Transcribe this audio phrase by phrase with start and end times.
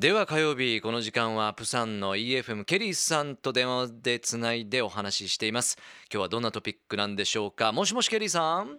[0.00, 5.76] では火曜日この時間はプサンの EFM ケリーさんと電話でつないでお話ししています
[6.10, 8.78] 今日はどんなトピックなんでしょうかもしもしケリーさん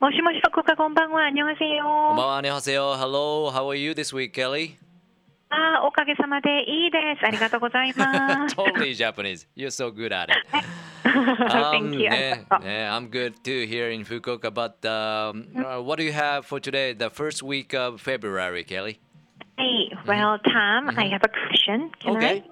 [0.00, 4.76] もしもし福岡こんばんは안녕하세요こんばんは안녕하세요 Hello how are you this week Kelly
[5.48, 10.36] ああおかげさまでいいですありがとうございます Totally Japanese you're so good at it
[11.06, 12.00] um, Thank you.
[12.00, 14.52] Yeah, yeah, I'm good too here in Fukuoka.
[14.52, 15.46] But um,
[15.86, 18.98] what do you have for today, the first week of February, Kelly?
[19.58, 21.90] Hey, well, Tom, I have a question.
[22.00, 22.42] Can Okay.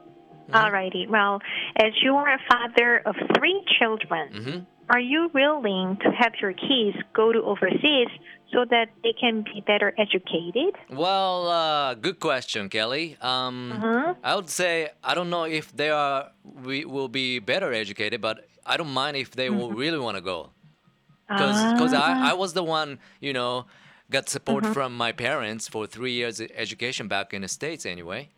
[0.53, 0.57] I?
[0.57, 1.09] Alrighty.
[1.09, 1.41] Well,
[1.77, 4.67] as you are a father of three children, Mhm.
[4.91, 8.09] are you willing to have your kids go to overseas
[8.53, 10.75] so that they can be better educated?
[10.91, 13.17] Well, uh, good question, Kelly.
[13.21, 14.17] Um, Mhm.
[14.23, 18.47] I would say I don't know if they are we will be better educated, but
[18.67, 20.51] I don't mind if they will really want to go.
[21.29, 23.65] because I, I was the one you know
[24.13, 28.29] got support from my parents for three years education back in the states anyway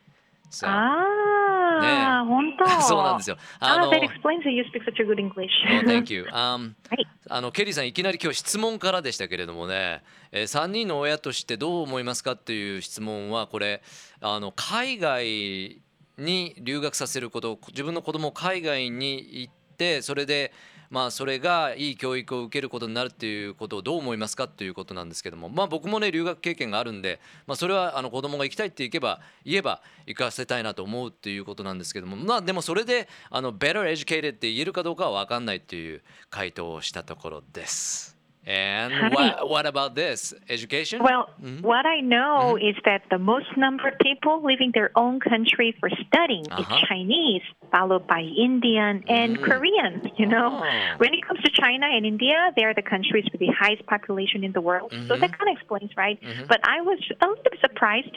[0.51, 2.83] so ああ、本当。
[2.83, 5.51] そうなんですよあの Ah, that explains that you speak such a good English.
[5.67, 7.07] oh, thank you、um, はい。
[7.29, 13.83] あのケリーさんいきなり今日質問からでしたけれどもね、えー、3人の親としてどう思いますかっていう質問はこれ
[14.21, 15.81] あの海外
[16.19, 20.53] に留学させること自分の子供を海外に行ってそれで
[20.95, 36.01] まあそれがいい教育を受けることになるっていうことをどう思いますかということなんですけどもまあ僕もね留学経験があるんで、まあ、それはあの子供が行きたいって言えば言えば行かせたいなと思うっていうことなんですけどもまあでもそれであの better educated って言えるかどうかは分かんないっていう
[36.31, 38.14] 回答をしたところです。
[38.47, 41.03] And what, what, about this education?
[41.03, 41.63] Well, mm-hmm.
[41.63, 42.67] what I know mm-hmm.
[42.69, 46.77] is that the most number of people leaving their own country for studying uh-huh.
[46.77, 49.45] is Chinese, followed by Indian and mm.
[49.45, 50.11] Korean.
[50.19, 50.95] You know, oh.
[50.99, 54.45] when it comes to China and India, they are the countries with the highest population
[54.45, 54.93] in the world.
[54.93, 55.09] Mm-hmm.
[55.09, 55.41] So that mm-hmm.
[55.41, 56.21] kind of explains, right?
[56.21, 56.45] Mm-hmm.
[56.47, 58.15] But I was a little bit surprised,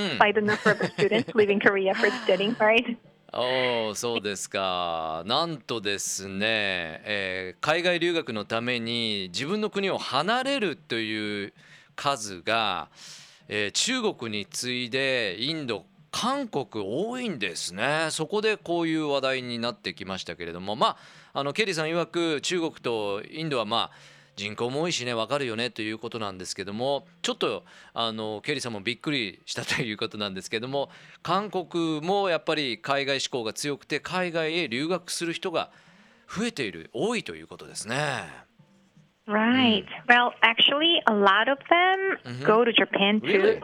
[0.00, 0.18] mm.
[0.18, 2.96] by the number of students leaving Korea for studying, right?
[3.32, 5.22] おそうですか。
[5.24, 11.52] なんとですね、えー海外留学のために自分の国を離れるという
[11.94, 12.88] 数が、
[13.46, 18.08] えー中国に次いでインド韓国多いんですね。
[18.10, 20.74] そこでこういう話題になってきましたけれども。
[20.74, 20.96] まあ
[21.32, 30.90] あのケリーさん曰く中国とインドはまあ人口も多いしね分かるよねということなんですけどもちょっとあのケリーさんもびっくりしたということなんですけども
[31.22, 35.70] 韓国もやっぱり海外志向が強くて海外へ留学する人が
[36.28, 37.96] 増えている多いということですね。
[39.26, 39.84] Right.
[40.08, 43.60] Well, actually, a lot of them go to Japan too.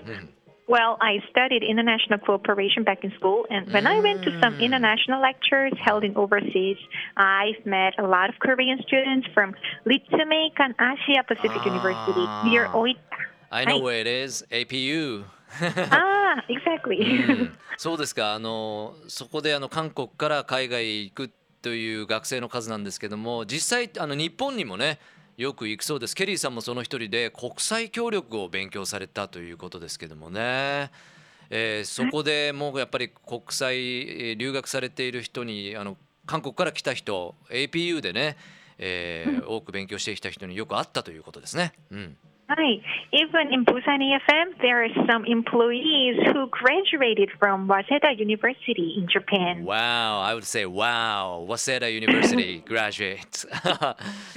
[0.65, 0.65] Really?
[0.65, 4.55] うん Well, I studied international cooperation back in school, and when I went to some
[4.61, 6.77] international lectures held in overseas,
[7.17, 9.53] I've met a lot of Korean students from
[9.85, 12.77] Litsumekan Asia Pacific University near Ah.
[12.77, 13.17] Oita.
[13.51, 15.25] I know where it is APU
[15.59, 17.01] ah, exactly.
[17.01, 21.31] う んそうですかあのそこであの韓国から海外へ行く
[21.61, 24.99] という学生の数なんですけども実際あの日本にもね
[25.36, 26.16] よく行くそうです。
[26.16, 30.90] ケリーさんもその一人で国際協力を勉強されたということですけどもね、
[31.50, 38.36] えーそこでもうやっぱり国際えー留学されている人にあの韓国から来た人 APU でね、
[38.78, 41.72] えー多く勉強してきた人によく会ったということですね。
[41.90, 42.16] うん、
[42.48, 42.80] Right.
[43.12, 49.64] Even in Busan EFM, there are some employees who graduated from Waseda University in Japan.
[49.64, 53.46] Wow, I would say wow, Waseda University graduate.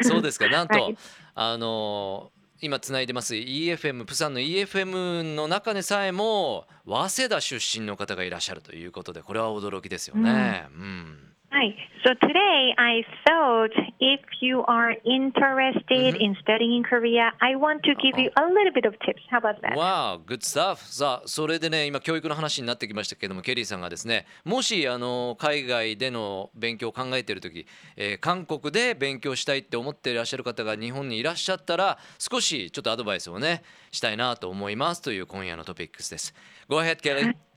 [0.01, 0.97] そうですか、なんと、はい
[1.35, 2.31] あの
[2.61, 10.67] 今つないでます EFM、プサンの EFM の中でさえも早稲田出身の方がいらっしゃるということで、これは驚きですよね。
[10.73, 11.17] うん。
[11.59, 11.75] Hi.
[12.05, 17.95] So today I thought if you are interested in studying in Korea, I want to
[17.95, 19.21] give you a little bit of tips.
[19.29, 19.75] How about that?
[19.75, 20.77] Wow, good stuff.
[20.77, 27.67] さあ、それでね、今教育の話になってきましたけども、ケリーさんがですね、もしあの海外での勉強を考えているとき、
[27.97, 36.33] えー韓国で勉強したいって思っていらっしゃる方が日本にいらっしゃったら、少しちょっとアドバイスをね、したいなと思いますという今夜のトピックスです。
[36.69, 37.48] Go ahead, Kelly.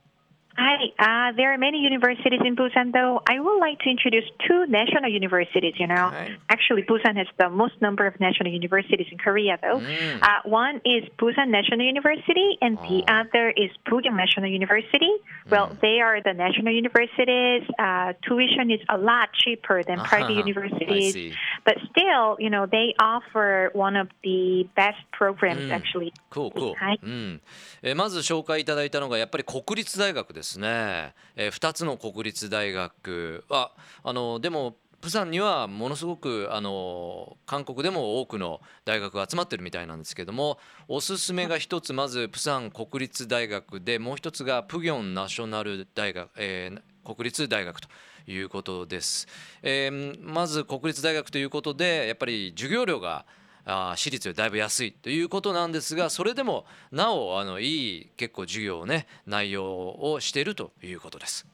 [0.59, 0.89] Hi.
[0.97, 3.21] Uh, there are many universities in Busan, though.
[3.29, 6.09] I would like to introduce two national universities, you know.
[6.09, 6.31] Right.
[6.49, 9.77] Actually, Busan has the most number of national universities in Korea, though.
[9.79, 10.19] Mm.
[10.19, 13.19] Uh, one is Busan National University, and the Oh.
[13.21, 15.11] other is Bugyeong National University.
[15.47, 17.61] Well, they are the national universities.
[17.77, 20.41] Uh, tuition is a lot cheaper than private Uh-huh.
[20.41, 21.13] I universities.
[21.13, 21.33] see.
[21.65, 25.75] But still, you know, they offer one of the best programs, Mm.
[25.77, 26.11] actually.
[26.31, 27.41] こうこう、はいうん
[27.83, 30.41] えーまず紹介いただいたのがやっぱり国立大学です す。
[30.42, 33.70] ですね、え2つの国立大学は
[34.02, 40.58] あのでもプサンにはものすごくあの韓国でも多くの大学が集まってるみたいなんですけども
[40.88, 47.88] おすすめが一つまずプサン国立大学でもう一つがプギョンナショナル大学、えー、国立大学と
[48.28, 49.26] いうことです、
[49.62, 53.24] えー、まず国立大学ということでやっぱり授業料が
[53.64, 61.46] あ私立よりだいぶ安いということなんですがそれでもなおあのいい結構授業ね内容をしているということです。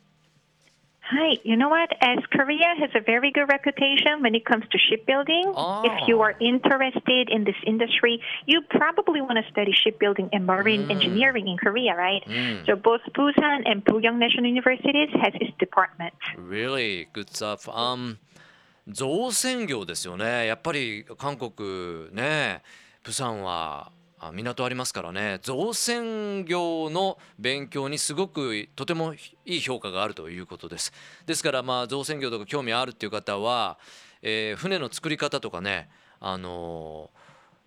[1.11, 1.89] Hi, you know what?
[2.03, 5.83] As Korea has a very good reputation when it comes to shipbuilding, oh.
[5.83, 10.87] if you are interested in this industry, you probably want to study shipbuilding and marine
[10.87, 10.91] mm.
[10.91, 12.23] engineering in Korea, right?
[12.27, 12.67] Mm.
[12.67, 16.13] So both Busan and Pugyong National Universities has its department.
[16.37, 17.67] Really good stuff.
[17.71, 18.19] Um,
[18.89, 20.47] 造船業ですよね。
[20.47, 22.63] やっぱり韓国ね、
[23.03, 23.93] プサンは
[24.33, 30.93] 港ありますからね造船業の勉強にすごくとてもいい評価があるということです
[31.27, 33.79] ですからまあ造船業とか興味あるっていう方は、
[34.23, 35.89] えー、船の作り方とかね
[36.21, 37.11] あの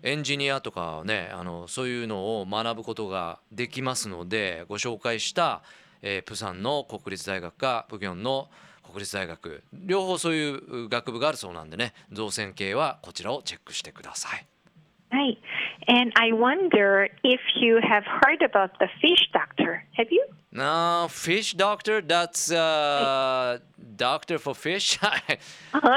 [0.04, 5.62] エンジニアとかねあのそういうのを学ぶことができますのでご紹介した、
[6.02, 8.50] えー、プサンの国立大学かプギョンの
[8.84, 14.46] 国立大学両方そういう学部があるそうなんでね造船系はこちらをチェックしてください。
[15.12, 15.38] はい。
[15.88, 19.84] And I wonder if you have heard about the fish doctor.
[19.98, 20.26] Have you?
[20.54, 22.02] No, fish doctor.
[22.02, 23.60] That's uh,
[23.98, 24.98] doctor for fish.
[25.04, 25.20] uh,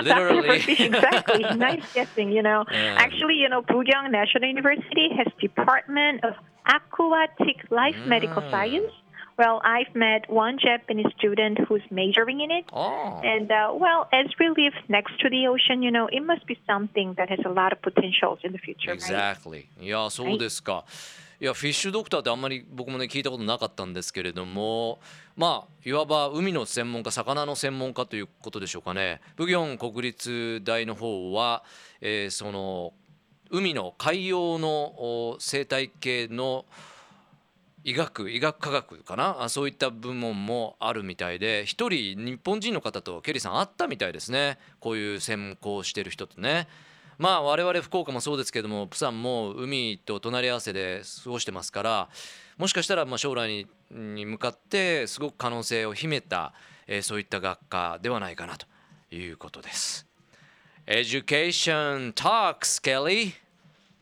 [0.03, 0.43] Literally.
[0.43, 0.81] Doctor for fish.
[0.81, 1.43] Exactly.
[1.57, 2.33] nice guessing.
[2.33, 2.97] You know, yeah.
[2.99, 6.35] actually, you know, Pugyong National University has Department of
[6.67, 8.09] Aquatic Life mm.
[8.09, 8.91] Medical Science.
[9.37, 12.67] Well, I've met one Japanese student who's majoring in it.
[12.73, 13.21] Oh.
[13.25, 16.57] And, uh, well, as we live next to the ocean, you know, it must be
[16.67, 18.93] something that has a lot of potentials in the future.
[18.93, 19.67] Exactly.
[19.79, 19.85] Right?
[19.85, 20.85] いや、そうですか。
[21.41, 25.01] いやフィッシュドクターってあんまり僕もね聞いたことなかったんですけれども
[25.37, 31.65] まあいわば海の専門家魚の専門家ということでしょうかねブギョン国立大の方は、
[32.01, 32.93] えー、その
[33.51, 36.65] 海の海洋の生態系の
[37.85, 39.49] 医学医学科学かな？
[39.51, 46.67] そういった部門もあるみたいで一人日本人の方とケリーさん会ったみたいですねこういう専攻してる人とね
[47.19, 52.09] まあ我々福岡もそうですけどもプサンも海と隣り合わせで過ごしてますから
[52.57, 56.55] もしかしたらま将来にに向かってすごく可能性を秘めた、
[56.87, 58.67] えー、そういった学科ではないかなと
[59.15, 60.07] いうことです。
[60.87, 63.44] Education Talks, Kelly!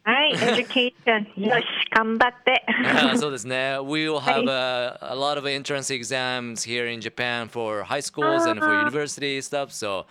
[0.07, 2.63] はい、education よし頑張って。
[3.17, 3.77] そうですね。
[3.79, 8.61] We will have a, a lot of entrance exams here in Japan for high schools and
[8.61, 9.73] for university stuff.
[9.73, 10.05] So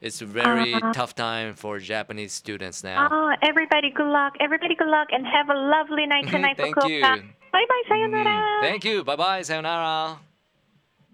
[0.00, 3.08] it's a very tough time for Japanese students now.
[3.12, 4.32] Oh, everybody good luck.
[4.40, 6.56] Everybody good luck and have a lovely night tonight.
[6.56, 7.02] Thank you.
[7.02, 8.62] Bye bye, sayonara.
[8.62, 9.04] Thank you.
[9.04, 10.18] Bye bye, sayonara.